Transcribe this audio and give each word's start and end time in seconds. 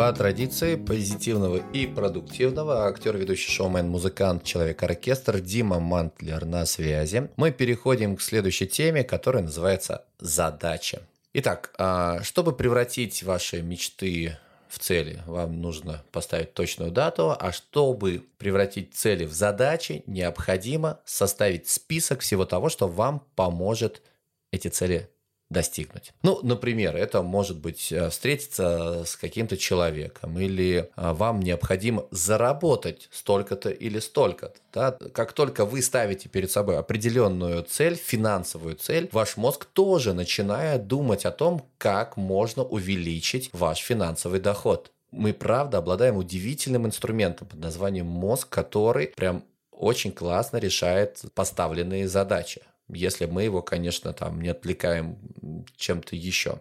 По 0.00 0.10
традиции 0.14 0.76
позитивного 0.76 1.58
и 1.74 1.86
продуктивного 1.86 2.86
актер, 2.86 3.18
ведущий 3.18 3.50
шоумен, 3.52 3.86
музыкант, 3.86 4.44
человек-оркестр 4.44 5.40
Дима 5.40 5.78
Мантлер 5.78 6.46
на 6.46 6.64
связи. 6.64 7.28
Мы 7.36 7.50
переходим 7.52 8.16
к 8.16 8.22
следующей 8.22 8.66
теме, 8.66 9.04
которая 9.04 9.42
называется 9.42 10.06
«Задача». 10.18 11.02
Итак, 11.34 11.74
а, 11.76 12.22
чтобы 12.22 12.56
превратить 12.56 13.22
ваши 13.24 13.60
мечты 13.60 14.38
в 14.70 14.78
цели, 14.78 15.20
вам 15.26 15.60
нужно 15.60 16.02
поставить 16.12 16.54
точную 16.54 16.90
дату, 16.90 17.36
а 17.38 17.52
чтобы 17.52 18.24
превратить 18.38 18.94
цели 18.94 19.26
в 19.26 19.34
задачи, 19.34 20.02
необходимо 20.06 21.00
составить 21.04 21.68
список 21.68 22.20
всего 22.20 22.46
того, 22.46 22.70
что 22.70 22.88
вам 22.88 23.26
поможет 23.36 24.00
эти 24.50 24.68
цели 24.68 25.10
достигнуть. 25.50 26.12
Ну, 26.22 26.38
например, 26.42 26.96
это 26.96 27.22
может 27.22 27.58
быть 27.58 27.90
э, 27.90 28.08
встретиться 28.08 29.04
с 29.04 29.16
каким-то 29.16 29.56
человеком, 29.56 30.38
или 30.38 30.88
э, 30.96 31.12
вам 31.12 31.40
необходимо 31.40 32.06
заработать 32.12 33.08
столько-то 33.10 33.68
или 33.68 33.98
столько-то. 33.98 34.60
Да? 34.72 34.92
Как 34.92 35.32
только 35.32 35.64
вы 35.64 35.82
ставите 35.82 36.28
перед 36.28 36.50
собой 36.52 36.78
определенную 36.78 37.64
цель, 37.64 37.96
финансовую 37.96 38.76
цель, 38.76 39.08
ваш 39.12 39.36
мозг 39.36 39.64
тоже 39.64 40.14
начинает 40.14 40.86
думать 40.86 41.24
о 41.24 41.32
том, 41.32 41.66
как 41.78 42.16
можно 42.16 42.62
увеличить 42.62 43.50
ваш 43.52 43.78
финансовый 43.78 44.38
доход. 44.38 44.92
Мы, 45.10 45.32
правда, 45.32 45.78
обладаем 45.78 46.16
удивительным 46.16 46.86
инструментом 46.86 47.48
под 47.48 47.58
названием 47.58 48.06
мозг, 48.06 48.48
который 48.48 49.08
прям 49.08 49.42
очень 49.72 50.12
классно 50.12 50.58
решает 50.58 51.20
поставленные 51.34 52.06
задачи 52.06 52.62
если 52.92 53.26
мы 53.26 53.44
его, 53.44 53.62
конечно, 53.62 54.12
там 54.12 54.40
не 54.40 54.48
отвлекаем 54.48 55.18
чем-то 55.76 56.16
еще 56.16 56.60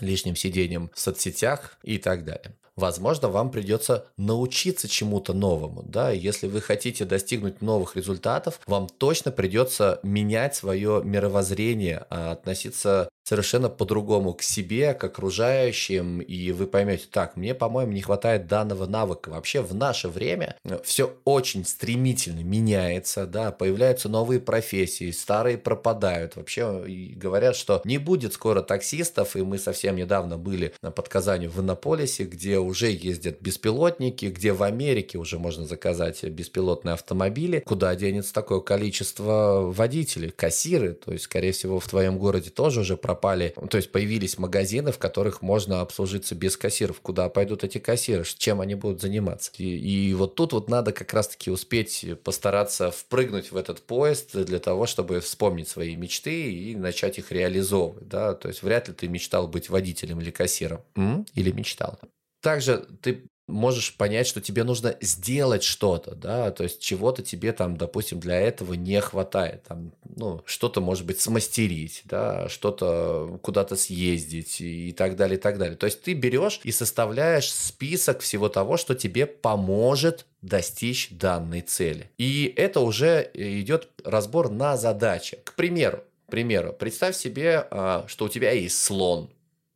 лишним 0.00 0.36
сидением 0.36 0.90
в 0.94 0.98
соцсетях 0.98 1.78
и 1.82 1.98
так 1.98 2.24
далее. 2.24 2.56
Возможно, 2.76 3.28
вам 3.28 3.50
придется 3.50 4.06
научиться 4.16 4.88
чему-то 4.88 5.34
новому. 5.34 5.82
Да? 5.82 6.10
Если 6.10 6.46
вы 6.46 6.60
хотите 6.60 7.04
достигнуть 7.04 7.60
новых 7.60 7.96
результатов, 7.96 8.60
вам 8.66 8.88
точно 8.88 9.30
придется 9.30 10.00
менять 10.02 10.54
свое 10.54 11.02
мировоззрение, 11.04 12.06
а 12.08 12.32
относиться 12.32 13.10
совершенно 13.24 13.68
по-другому 13.68 14.34
к 14.34 14.42
себе, 14.42 14.94
к 14.94 15.04
окружающим, 15.04 16.20
и 16.20 16.50
вы 16.52 16.66
поймете, 16.66 17.06
так, 17.10 17.36
мне, 17.36 17.54
по-моему, 17.54 17.92
не 17.92 18.02
хватает 18.02 18.46
данного 18.46 18.86
навыка. 18.86 19.30
Вообще 19.30 19.60
в 19.60 19.74
наше 19.74 20.08
время 20.08 20.56
э, 20.64 20.80
все 20.84 21.14
очень 21.24 21.64
стремительно 21.64 22.40
меняется, 22.40 23.26
да, 23.26 23.52
появляются 23.52 24.08
новые 24.08 24.40
профессии, 24.40 25.10
старые 25.12 25.56
пропадают. 25.56 26.36
Вообще 26.36 26.84
говорят, 27.16 27.56
что 27.56 27.80
не 27.84 27.98
будет 27.98 28.32
скоро 28.34 28.62
таксистов, 28.62 29.36
и 29.36 29.42
мы 29.42 29.58
совсем 29.58 29.96
недавно 29.96 30.36
были 30.36 30.74
под 30.80 31.08
Казанью 31.08 31.50
в 31.50 31.60
Иннополисе, 31.60 32.24
где 32.24 32.58
уже 32.62 32.90
ездят 32.90 33.40
беспилотники, 33.40 34.26
где 34.26 34.52
в 34.52 34.62
Америке 34.62 35.18
уже 35.18 35.38
можно 35.38 35.66
заказать 35.66 36.22
беспилотные 36.24 36.94
автомобили. 36.94 37.60
Куда 37.60 37.94
денется 37.94 38.32
такое 38.32 38.60
количество 38.60 39.70
водителей, 39.72 40.30
кассиры, 40.30 40.94
то 40.94 41.12
есть, 41.12 41.24
скорее 41.24 41.52
всего, 41.52 41.80
в 41.80 41.88
твоем 41.88 42.18
городе 42.18 42.50
тоже 42.50 42.80
уже 42.80 42.96
пропали, 42.96 43.54
то 43.70 43.76
есть 43.76 43.92
появились 43.92 44.38
магазины, 44.38 44.92
в 44.92 44.98
которых 44.98 45.42
можно 45.42 45.80
обслужиться 45.80 46.34
без 46.34 46.56
кассиров. 46.56 47.00
Куда 47.00 47.28
пойдут 47.28 47.64
эти 47.64 47.78
кассиры? 47.78 48.24
Чем 48.24 48.60
они 48.60 48.74
будут 48.74 49.00
заниматься? 49.00 49.50
И, 49.58 49.64
и 49.64 50.14
вот 50.14 50.34
тут 50.34 50.52
вот 50.52 50.68
надо 50.68 50.92
как 50.92 51.12
раз-таки 51.12 51.50
успеть 51.50 52.06
постараться 52.24 52.90
впрыгнуть 52.90 53.52
в 53.52 53.56
этот 53.56 53.82
поезд 53.82 54.36
для 54.36 54.58
того, 54.58 54.86
чтобы 54.86 55.20
вспомнить 55.20 55.68
свои 55.68 55.96
мечты 55.96 56.52
и 56.52 56.76
начать 56.76 57.18
их 57.18 57.32
реализовывать. 57.32 58.08
Да? 58.08 58.34
То 58.34 58.48
есть 58.48 58.62
вряд 58.62 58.88
ли 58.88 58.94
ты 58.94 59.08
мечтал 59.08 59.48
быть 59.48 59.68
водителем 59.68 60.20
или 60.20 60.30
кассиром. 60.30 60.80
М? 60.96 61.26
Или 61.34 61.50
мечтал. 61.52 61.98
Также 62.42 62.86
ты 63.00 63.24
можешь 63.48 63.96
понять, 63.96 64.26
что 64.26 64.40
тебе 64.40 64.64
нужно 64.64 64.96
сделать 65.00 65.62
что-то, 65.62 66.14
да, 66.14 66.50
то 66.50 66.64
есть 66.64 66.80
чего-то 66.80 67.22
тебе 67.22 67.52
там, 67.52 67.76
допустим, 67.76 68.20
для 68.20 68.40
этого 68.40 68.74
не 68.74 69.00
хватает, 69.00 69.64
там, 69.64 69.92
ну, 70.16 70.42
что-то, 70.46 70.80
может 70.80 71.04
быть, 71.06 71.20
смастерить, 71.20 72.02
да, 72.04 72.48
что-то 72.48 73.38
куда-то 73.42 73.76
съездить 73.76 74.60
и 74.60 74.92
так 74.92 75.16
далее, 75.16 75.38
и 75.38 75.40
так 75.40 75.58
далее. 75.58 75.76
То 75.76 75.86
есть 75.86 76.02
ты 76.02 76.14
берешь 76.14 76.60
и 76.64 76.72
составляешь 76.72 77.52
список 77.52 78.20
всего 78.20 78.48
того, 78.48 78.76
что 78.76 78.94
тебе 78.94 79.26
поможет 79.26 80.26
достичь 80.40 81.08
данной 81.10 81.60
цели. 81.60 82.10
И 82.18 82.52
это 82.56 82.80
уже 82.80 83.30
идет 83.34 83.88
разбор 84.04 84.50
на 84.50 84.76
задачи. 84.76 85.38
К 85.44 85.54
примеру, 85.54 86.04
к 86.26 86.30
примеру, 86.30 86.72
представь 86.72 87.16
себе, 87.16 87.66
а, 87.70 88.04
что 88.08 88.24
у 88.26 88.28
тебя 88.28 88.52
есть 88.52 88.78
слон, 88.82 89.30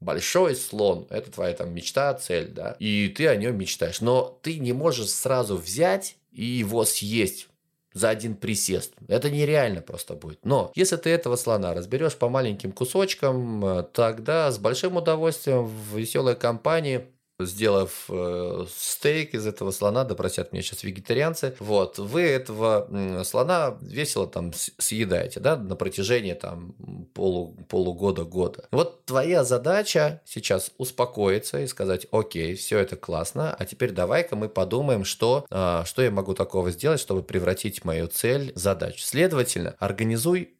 большой 0.06 0.54
слон, 0.54 1.06
это 1.10 1.30
твоя 1.30 1.52
там 1.52 1.74
мечта, 1.74 2.14
цель, 2.14 2.48
да, 2.48 2.76
и 2.78 3.08
ты 3.08 3.26
о 3.26 3.36
нем 3.36 3.58
мечтаешь, 3.58 4.00
но 4.00 4.38
ты 4.40 4.58
не 4.58 4.72
можешь 4.72 5.10
сразу 5.10 5.56
взять 5.56 6.16
и 6.32 6.44
его 6.44 6.84
съесть 6.84 7.48
за 7.92 8.10
один 8.10 8.36
присест. 8.36 8.92
Это 9.08 9.30
нереально 9.30 9.80
просто 9.80 10.14
будет. 10.14 10.44
Но 10.44 10.70
если 10.74 10.96
ты 10.96 11.10
этого 11.10 11.36
слона 11.36 11.74
разберешь 11.74 12.14
по 12.14 12.28
маленьким 12.28 12.72
кусочкам, 12.72 13.64
э, 13.64 13.82
тогда 13.92 14.52
с 14.52 14.58
большим 14.58 14.96
удовольствием 14.96 15.64
в 15.64 15.96
веселой 15.96 16.36
компании 16.36 17.06
сделав 17.38 18.06
э, 18.08 18.66
стейк 18.74 19.34
из 19.34 19.47
этого 19.47 19.70
слона, 19.70 20.04
да 20.04 20.14
меня 20.52 20.62
сейчас 20.62 20.82
вегетарианцы, 20.84 21.54
вот, 21.58 21.98
вы 21.98 22.22
этого 22.22 22.88
э, 22.91 23.24
слона 23.24 23.76
весело 23.80 24.26
там 24.26 24.52
съедаете, 24.54 25.41
да, 25.41 25.56
на 25.56 25.76
протяжении 25.76 26.34
там 26.34 26.74
полу, 27.14 27.56
полугода-года. 27.69 28.66
Вот 28.70 29.04
твоя 29.04 29.44
задача 29.44 30.22
сейчас 30.24 30.72
успокоиться 30.78 31.60
и 31.60 31.66
сказать, 31.66 32.06
окей, 32.10 32.54
все 32.54 32.78
это 32.78 32.97
классно, 32.97 33.54
а 33.54 33.64
теперь 33.64 33.92
давай-ка 33.92 34.36
мы 34.36 34.48
подумаем, 34.48 35.04
что, 35.04 35.47
э, 35.50 35.82
что 35.84 36.03
я 36.03 36.10
могу 36.10 36.34
такого 36.34 36.70
сделать, 36.70 37.00
чтобы 37.00 37.22
превратить 37.22 37.84
мою 37.84 38.06
цель 38.06 38.53
в 38.54 38.58
задачу. 38.58 39.00
Следовательно, 39.00 39.76
организуй 39.78 40.56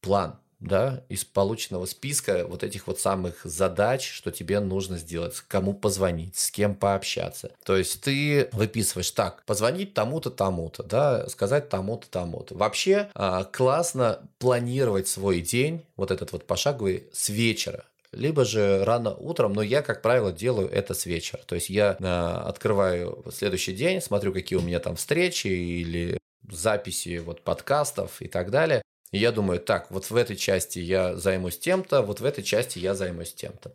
план, 0.00 0.38
да, 0.60 1.02
из 1.08 1.24
полученного 1.24 1.86
списка 1.86 2.46
вот 2.46 2.62
этих 2.62 2.86
вот 2.86 3.00
самых 3.00 3.40
задач, 3.44 4.10
что 4.10 4.30
тебе 4.30 4.60
нужно 4.60 4.98
сделать, 4.98 5.42
кому 5.48 5.74
позвонить, 5.74 6.36
с 6.36 6.50
кем 6.50 6.74
пообщаться. 6.74 7.50
То 7.64 7.76
есть 7.76 8.00
ты 8.02 8.48
выписываешь 8.52 9.10
так, 9.10 9.42
позвонить 9.44 9.94
тому-то, 9.94 10.30
тому-то, 10.30 10.82
да, 10.82 11.28
сказать 11.28 11.68
тому-то, 11.68 12.08
тому-то. 12.10 12.54
Вообще 12.54 13.08
а, 13.14 13.44
классно 13.44 14.20
планировать 14.38 15.08
свой 15.08 15.40
день, 15.40 15.84
вот 15.96 16.10
этот 16.10 16.32
вот 16.32 16.46
пошаговый, 16.46 17.04
с 17.12 17.28
вечера 17.28 17.84
либо 18.12 18.44
же 18.44 18.84
рано 18.84 19.14
утром, 19.14 19.52
но 19.52 19.62
я, 19.62 19.82
как 19.82 20.02
правило, 20.02 20.32
делаю 20.32 20.68
это 20.68 20.94
с 20.94 21.06
вечера. 21.06 21.40
То 21.46 21.54
есть 21.54 21.70
я 21.70 21.96
э, 21.98 22.48
открываю 22.48 23.24
следующий 23.32 23.72
день, 23.72 24.00
смотрю, 24.00 24.32
какие 24.32 24.58
у 24.58 24.62
меня 24.62 24.80
там 24.80 24.96
встречи 24.96 25.46
или 25.46 26.18
записи 26.50 27.18
вот 27.18 27.42
подкастов 27.42 28.20
и 28.20 28.26
так 28.26 28.50
далее. 28.50 28.82
И 29.12 29.18
я 29.18 29.32
думаю, 29.32 29.60
так, 29.60 29.90
вот 29.90 30.10
в 30.10 30.16
этой 30.16 30.36
части 30.36 30.78
я 30.78 31.16
займусь 31.16 31.58
тем-то, 31.58 32.02
вот 32.02 32.20
в 32.20 32.24
этой 32.24 32.44
части 32.44 32.78
я 32.78 32.94
займусь 32.94 33.34
тем-то. 33.34 33.72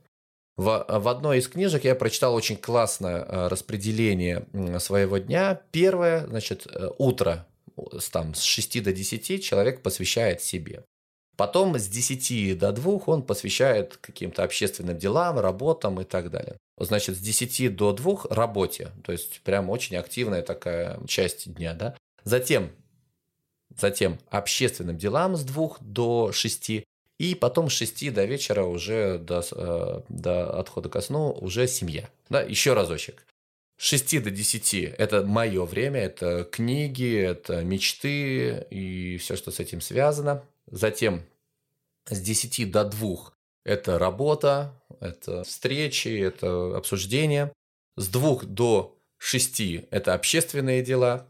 В, 0.58 0.86
в 0.88 1.08
одной 1.10 1.40
из 1.40 1.50
книжек 1.50 1.84
я 1.84 1.96
прочитал 1.96 2.34
очень 2.34 2.56
классное 2.56 3.26
э, 3.26 3.48
распределение 3.48 4.46
своего 4.80 5.18
дня. 5.18 5.62
Первое, 5.72 6.26
значит, 6.28 6.66
э, 6.68 6.90
утро 6.98 7.46
там, 8.12 8.34
с 8.34 8.42
6 8.42 8.82
до 8.82 8.94
10 8.94 9.44
человек 9.44 9.82
посвящает 9.82 10.42
себе. 10.42 10.86
Потом 11.36 11.78
с 11.78 11.88
10 11.88 12.58
до 12.58 12.72
2 12.72 13.02
он 13.08 13.24
посвящает 13.24 13.98
каким-то 13.98 14.44
общественным 14.44 14.98
делам, 14.98 15.40
работам 15.40 16.00
и 16.00 16.06
так 16.06 16.32
далее. 16.32 16.58
Значит, 16.78 17.18
с 17.18 17.20
10 17.20 17.76
до 17.76 17.92
2 17.92 18.28
работе, 18.30 18.92
то 19.04 19.12
есть 19.12 19.42
прям 19.42 19.70
очень 19.70 19.98
активная 19.98 20.42
такая 20.42 21.00
часть 21.08 21.54
дня, 21.54 21.74
да. 21.74 21.98
Затем 22.24 22.72
затем 23.78 24.20
общественным 24.30 24.98
делам 24.98 25.36
с 25.36 25.44
2 25.44 25.78
до 25.82 26.32
6, 26.32 26.72
и 27.18 27.36
потом 27.36 27.70
с 27.70 27.74
6 27.74 28.14
до 28.14 28.26
вечера 28.26 28.64
уже 28.64 29.18
до, 29.18 29.44
э, 29.52 30.02
до 30.10 30.60
отхода 30.60 30.90
ко 30.90 31.02
сну 31.02 31.32
уже 31.32 31.68
семья. 31.68 32.10
Да, 32.30 32.42
еще 32.42 32.74
разочек. 32.74 33.26
С 33.78 33.86
6 33.86 34.24
до 34.24 34.32
10– 34.32 34.74
это 34.98 35.24
мое 35.24 35.66
время, 35.66 36.02
это 36.02 36.46
книги, 36.46 37.18
это 37.18 37.64
мечты 37.64 38.66
и 38.70 39.18
все, 39.18 39.36
что 39.36 39.52
с 39.52 39.60
этим 39.60 39.82
связано. 39.82 40.44
Затем 40.68 41.24
с 42.06 42.20
10 42.20 42.72
до 42.72 42.86
2– 42.86 43.34
это 43.66 44.00
работа, 44.00 44.74
это 45.02 45.44
встречи, 45.44 46.08
это 46.08 46.78
обсуждение. 46.78 47.52
С 47.98 48.08
2 48.08 48.44
до 48.44 48.98
6– 49.18 49.62
это 49.92 50.14
общественные 50.14 50.82
дела, 50.82 51.30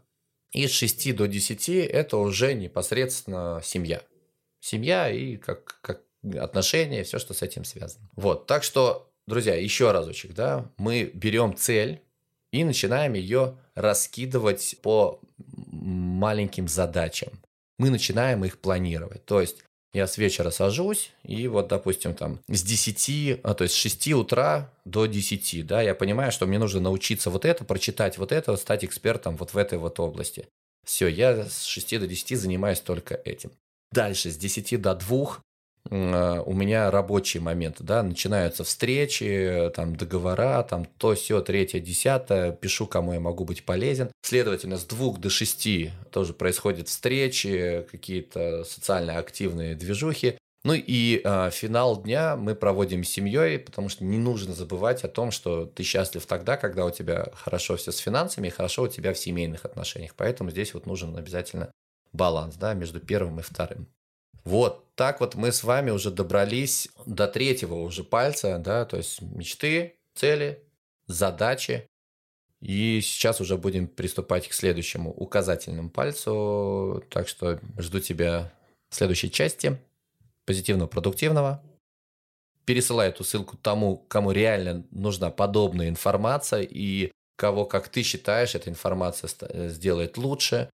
и 0.52 0.66
с 0.66 0.72
6 0.72 1.14
до 1.14 1.26
10 1.26 1.68
это 1.68 2.16
уже 2.16 2.54
непосредственно 2.54 3.60
семья. 3.62 4.02
Семья 4.60 5.10
и 5.10 5.36
как, 5.36 5.80
как 5.80 6.02
отношения, 6.38 7.04
все, 7.04 7.18
что 7.18 7.34
с 7.34 7.42
этим 7.42 7.64
связано. 7.64 8.08
Вот, 8.16 8.46
так 8.46 8.62
что, 8.62 9.12
друзья, 9.26 9.54
еще 9.54 9.92
разочек, 9.92 10.34
да, 10.34 10.70
мы 10.78 11.10
берем 11.14 11.56
цель 11.56 12.02
и 12.52 12.64
начинаем 12.64 13.14
ее 13.14 13.58
раскидывать 13.74 14.76
по 14.82 15.20
маленьким 15.36 16.68
задачам. 16.68 17.32
Мы 17.78 17.90
начинаем 17.90 18.44
их 18.44 18.58
планировать. 18.58 19.24
То 19.26 19.40
есть 19.40 19.62
Я 19.96 20.06
с 20.06 20.18
вечера 20.18 20.50
сажусь, 20.50 21.10
и 21.22 21.48
вот, 21.48 21.68
допустим, 21.68 22.12
там 22.12 22.38
с 22.48 22.62
10, 22.62 23.40
а, 23.42 23.54
то 23.54 23.64
есть 23.64 23.74
с 23.74 23.78
6 23.78 24.12
утра 24.12 24.70
до 24.84 25.06
10, 25.06 25.66
да, 25.66 25.80
я 25.80 25.94
понимаю, 25.94 26.32
что 26.32 26.44
мне 26.44 26.58
нужно 26.58 26.80
научиться 26.80 27.30
вот 27.30 27.46
это, 27.46 27.64
прочитать 27.64 28.18
вот 28.18 28.30
это, 28.30 28.54
стать 28.56 28.84
экспертом 28.84 29.38
вот 29.38 29.54
в 29.54 29.56
этой 29.56 29.78
вот 29.78 29.98
области. 29.98 30.48
Все, 30.84 31.06
я 31.08 31.46
с 31.46 31.64
6 31.64 31.98
до 31.98 32.06
10 32.06 32.38
занимаюсь 32.38 32.80
только 32.80 33.14
этим. 33.24 33.52
Дальше, 33.90 34.30
с 34.30 34.36
10 34.36 34.78
до 34.82 34.94
2 34.94 35.18
а, 35.28 35.40
у 35.90 36.52
меня 36.52 36.90
рабочие 36.90 37.42
моменты, 37.42 37.84
да, 37.84 38.02
начинаются 38.02 38.64
встречи, 38.64 39.70
там, 39.74 39.96
договора, 39.96 40.62
там, 40.62 40.84
то, 40.98 41.14
все, 41.14 41.40
третье, 41.40 41.80
десятое, 41.80 42.52
пишу, 42.52 42.86
кому 42.86 43.12
я 43.12 43.20
могу 43.20 43.44
быть 43.44 43.64
полезен. 43.64 44.10
Следовательно, 44.22 44.76
с 44.76 44.84
двух 44.84 45.18
до 45.18 45.30
шести 45.30 45.92
тоже 46.10 46.32
происходят 46.32 46.88
встречи, 46.88 47.86
какие-то 47.90 48.64
социально 48.64 49.18
активные 49.18 49.74
движухи. 49.74 50.36
Ну 50.64 50.74
и 50.74 51.20
э, 51.22 51.50
финал 51.52 52.02
дня 52.02 52.34
мы 52.34 52.56
проводим 52.56 53.04
с 53.04 53.08
семьей, 53.08 53.60
потому 53.60 53.88
что 53.88 54.02
не 54.04 54.18
нужно 54.18 54.52
забывать 54.52 55.04
о 55.04 55.08
том, 55.08 55.30
что 55.30 55.64
ты 55.66 55.84
счастлив 55.84 56.26
тогда, 56.26 56.56
когда 56.56 56.84
у 56.84 56.90
тебя 56.90 57.28
хорошо 57.34 57.76
все 57.76 57.92
с 57.92 57.98
финансами 57.98 58.48
и 58.48 58.50
хорошо 58.50 58.82
у 58.82 58.88
тебя 58.88 59.12
в 59.12 59.18
семейных 59.18 59.64
отношениях. 59.64 60.14
Поэтому 60.16 60.50
здесь 60.50 60.74
вот 60.74 60.86
нужен 60.86 61.16
обязательно 61.16 61.70
баланс 62.12 62.56
да, 62.56 62.74
между 62.74 62.98
первым 62.98 63.38
и 63.38 63.42
вторым. 63.42 63.86
Вот 64.46 64.94
так 64.94 65.18
вот 65.18 65.34
мы 65.34 65.50
с 65.50 65.64
вами 65.64 65.90
уже 65.90 66.12
добрались 66.12 66.88
до 67.04 67.26
третьего 67.26 67.74
уже 67.74 68.04
пальца, 68.04 68.58
да, 68.58 68.84
то 68.84 68.96
есть 68.96 69.20
мечты, 69.20 69.96
цели, 70.14 70.62
задачи. 71.08 71.88
И 72.60 73.00
сейчас 73.02 73.40
уже 73.40 73.58
будем 73.58 73.88
приступать 73.88 74.46
к 74.46 74.52
следующему 74.52 75.10
указательному 75.10 75.90
пальцу. 75.90 77.04
Так 77.10 77.26
что 77.26 77.58
жду 77.76 77.98
тебя 77.98 78.52
в 78.88 78.94
следующей 78.94 79.32
части. 79.32 79.80
Позитивного, 80.44 80.86
продуктивного. 80.86 81.60
Пересылай 82.66 83.08
эту 83.08 83.24
ссылку 83.24 83.56
тому, 83.56 83.96
кому 83.96 84.30
реально 84.30 84.86
нужна 84.92 85.30
подобная 85.30 85.88
информация 85.88 86.62
и 86.62 87.10
кого, 87.34 87.64
как 87.64 87.88
ты 87.88 88.04
считаешь, 88.04 88.54
эта 88.54 88.70
информация 88.70 89.28
сделает 89.68 90.16
лучше. 90.16 90.70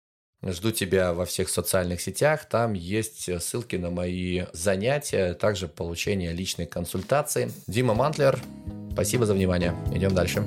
Жду 0.42 0.70
тебя 0.70 1.12
во 1.12 1.24
всех 1.24 1.48
социальных 1.48 2.00
сетях. 2.00 2.44
Там 2.48 2.72
есть 2.72 3.28
ссылки 3.42 3.76
на 3.76 3.90
мои 3.90 4.44
занятия, 4.52 5.34
также 5.34 5.66
получение 5.66 6.32
личной 6.32 6.66
консультации. 6.66 7.50
Дима 7.66 7.94
Мантлер, 7.94 8.38
спасибо 8.92 9.26
за 9.26 9.34
внимание. 9.34 9.74
Идем 9.92 10.14
дальше. 10.14 10.46